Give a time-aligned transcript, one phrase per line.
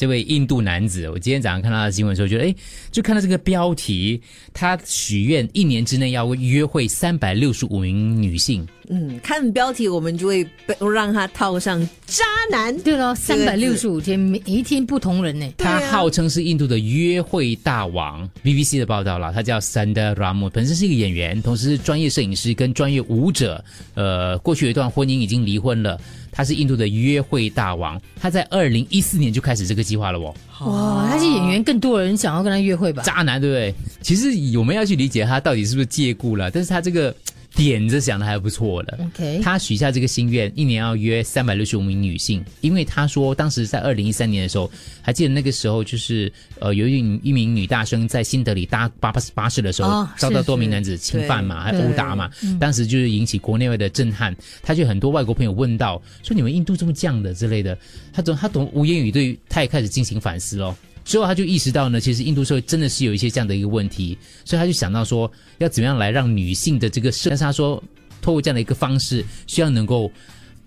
[0.00, 2.54] 这位印度男子，我今天早上看到他的新闻的时候，觉得哎，
[2.90, 4.18] 就看到这个标题，
[4.54, 8.66] 他许愿一年之内要约会三百六十五名女性。
[8.92, 10.44] 嗯，看标题我们就会
[10.92, 12.76] 让他套上渣男。
[12.80, 15.48] 对了，三百六十五天，每一天不同人呢。
[15.56, 18.28] 他号称是印度的约会大王。
[18.42, 23.64] BBC 的报道了，他叫 Sandra Ram，本身是一个演员，同时是专业摄影师跟专业舞者。
[23.94, 25.96] 呃，过去有一段婚姻已经离婚了。
[26.32, 30.34] 他是印度的约会大王，他在二零一四年就开始这个计划了哦。
[30.66, 33.02] 哇，他是演员，更多人想要跟他约会吧？
[33.04, 33.74] 渣男对不对？
[34.00, 37.14] 其实我们要去理解他到底是不是借故了，但是他这个。
[37.54, 38.98] 点子想的还不错的。
[39.04, 44.70] OK，他许下这个心愿，一年要约三百六十五名女性，因为他说当时在二零一三年的时候，
[45.02, 54.34] 还记得那个时候就是呃，有一名一名女大生在新德里搭巴巴士巴士的时候，遭到多名男子侵犯嘛，还殴打嘛，当时就是引起国内外的震撼。
[54.62, 57.76] 他就很多外国朋友问到说：“你们印度这么犟的之类的？”
[58.12, 60.74] 他总他懂无言以对，他也开始进行反思喽。
[61.10, 67.82] 之后他就意识到呢，其实印度社会真的是有一些这样的一个问题，所以他就想到说，要怎么样来让女性的这个社，但是他说，
[68.22, 70.08] 透过这样的一个方式，需要能够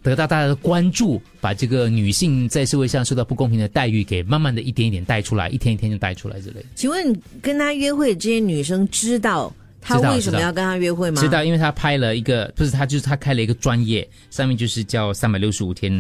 [0.02, 6.57] 得到大家的关注，把这个女性在社会上受到不公平的待遇给慢慢的一点一点带出来，一天一天就带出来之类。
[6.75, 9.55] 请问跟他约会这些女生知道？
[9.83, 11.21] 他为什么要跟他约会吗？
[11.21, 15.91] 知道，因为他拍了一个，不是他就是他开了一个专业，上面就是叫三百六十五天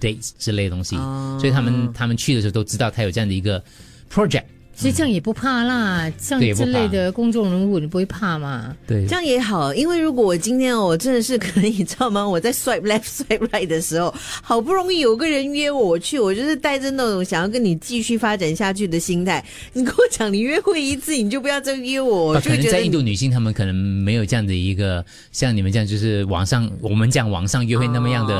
[0.00, 0.96] dates 之类的东西，
[1.38, 3.62] 所以他们他们去的时候都知道他有这样的一个
[4.12, 4.44] project。
[4.78, 8.72] 其实这样也不怕啦，像之类的公众人物，你不会怕吗？
[8.86, 12.24] 对，这样也好，因为如果我今天我真的是可能你，知道吗？
[12.24, 19.44] 我在 swipe left swipe right 的时候，好不容易有个人约我去，我就是带着那种想要跟你继续发展下去的心态。
[19.72, 28.34] 你跟我讲，你约会一次你就不要再约我，就觉得在印度女性她们可能没有这样的一个像你们这样，就是网上我们讲网上约会那么样的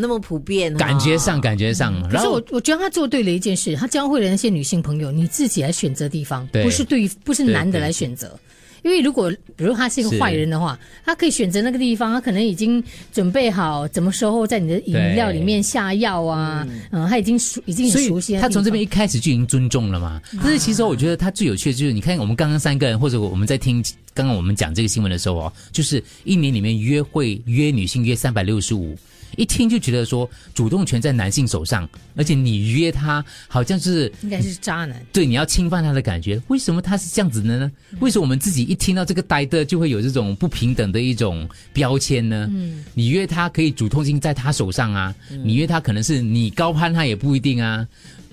[0.00, 1.92] 那么普遍，感觉上感觉上。
[2.08, 5.70] 然后我我觉得他做对了一件事，他教会了那些女性朋友，你自己来。
[5.82, 8.38] 选择地方不是对，不是男的来选择，
[8.84, 12.82] 因为如果比如他是一个坏人的话，他可以选择那个地方，他可能已经
[13.12, 20.22] 准备好怎么时候在你的饮料里面下药啊，嗯，他已经熟已经熟悉，他从这边一开始就已经尊重了嘛。
[20.40, 23.82] 但是其实我觉得他最有趣的就是，你看我们刚刚三个人，或者我们在听
[24.14, 28.96] 刚刚我们讲这个新闻的时候哦，就是一年里面约会约女性约三百六十五。
[29.36, 36.40] 一听就觉得说主动权在男性手上，而且你约他好像是应该是渣男，对，你要侵犯他的感觉。
[36.48, 37.72] 为什么他是这样子的呢？
[38.00, 42.48] 为什么我们自己一听到这个呆的就会有这种不平等的一种标签呢？
[42.52, 47.86] 嗯，你约他可以主动性在他手上啊，你约他可能是你高攀他也不一定啊。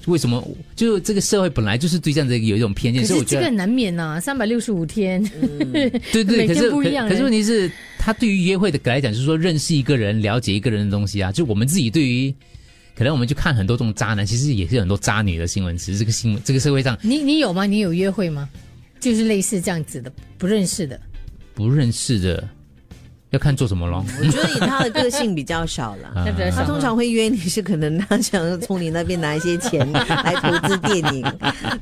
[0.05, 0.43] 为什么？
[0.75, 5.21] 就这个社会本来就是对这样子有一种偏见，所以我觉得这个难免呐，三百六十五天，
[6.11, 11.31] 对对，可是可是问题是，他对于约会的来讲，就是说认识一个人、了解一个人的东西啊。
[11.31, 12.33] 就我们自己对于，
[12.95, 15.77] 可能我们就看很多这种渣男，其实也是很多渣女的新闻。
[15.77, 17.65] 其实这个新闻，这个社会上，你你有吗？
[17.65, 18.49] 你有约会吗？
[18.99, 20.99] 就是类似这样子的，不认识的，
[21.53, 22.49] 不认识的。
[23.31, 24.03] 要看做什么咯。
[24.19, 26.25] 我觉得以他的个性比较少了，
[26.55, 31.23] 他通常会约你是可能他想从你那边拿一些钱来投资电影，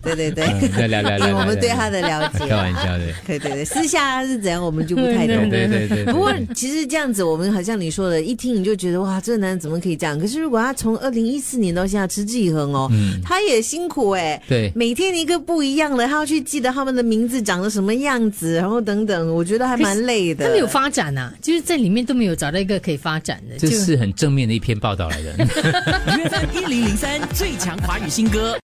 [0.02, 6.06] 对 对对，聊聊聊，我们对他的了解，开玩笑的，对对对，私下他是怎样我们就不太懂，对对对。
[6.12, 10.20] 不过其实这样子，我们好像你说的，一听你就觉得哇，这个男人怎么可以这样？
[10.20, 12.92] 可是如果他从二零一四年到现在持之以恒哦，
[13.24, 20.46] 他也辛苦哎，对，每天一个不一样的，他要去记得他们的名字长得什么样子，然后等等，我觉得还蛮累的。
[20.46, 21.32] 他们有发展呐。
[21.42, 25.34] 就是在里面都没有找到一个可以发展的，这是很正面的一篇报道来的。
[26.54, 28.56] 一零零三最强华语新歌。